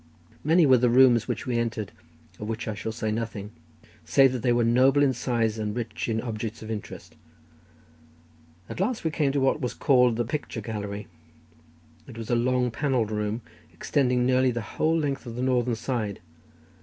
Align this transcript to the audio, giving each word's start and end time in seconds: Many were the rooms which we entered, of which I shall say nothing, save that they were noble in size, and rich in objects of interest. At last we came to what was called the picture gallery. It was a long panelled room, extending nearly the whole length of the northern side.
Many 0.43 0.65
were 0.65 0.79
the 0.79 0.89
rooms 0.89 1.27
which 1.27 1.45
we 1.45 1.59
entered, 1.59 1.91
of 2.39 2.49
which 2.49 2.67
I 2.67 2.73
shall 2.73 2.91
say 2.91 3.11
nothing, 3.11 3.51
save 4.03 4.31
that 4.33 4.41
they 4.41 4.51
were 4.51 4.63
noble 4.63 5.03
in 5.03 5.13
size, 5.13 5.59
and 5.59 5.75
rich 5.75 6.09
in 6.09 6.19
objects 6.21 6.63
of 6.63 6.71
interest. 6.71 7.15
At 8.67 8.79
last 8.79 9.03
we 9.03 9.11
came 9.11 9.31
to 9.31 9.39
what 9.39 9.61
was 9.61 9.75
called 9.75 10.15
the 10.15 10.25
picture 10.25 10.59
gallery. 10.59 11.05
It 12.07 12.17
was 12.17 12.31
a 12.31 12.35
long 12.35 12.71
panelled 12.71 13.11
room, 13.11 13.43
extending 13.71 14.25
nearly 14.25 14.49
the 14.49 14.61
whole 14.79 14.97
length 14.97 15.27
of 15.27 15.35
the 15.35 15.43
northern 15.43 15.75
side. 15.75 16.19